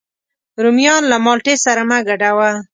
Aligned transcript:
رومیان 0.63 1.03
له 1.11 1.17
مالټې 1.25 1.55
سره 1.65 1.81
مه 1.89 1.99
ګډوه 2.07 2.51